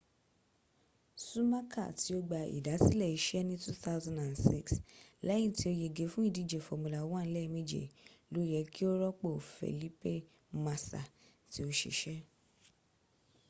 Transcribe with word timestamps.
sumaka 1.25 1.83
ti 1.99 2.09
o 2.17 2.21
gba 2.27 2.39
idasile 2.57 3.05
ise 3.17 3.39
ni 3.47 3.55
2006 3.65 4.71
leyin 5.27 5.51
ti 5.57 5.63
o 5.71 5.73
yege 5.81 6.05
fun 6.11 6.25
idije 6.29 6.59
formula 6.67 6.99
1 7.03 7.25
lemeje 7.35 7.83
lo 8.33 8.41
ye 8.51 8.61
ki 8.73 8.81
o 8.91 8.93
ropo 9.01 9.27
felipe 9.55 10.13
masa 10.65 11.01
ti 11.51 11.59
o 11.67 11.69
sise 11.79 12.15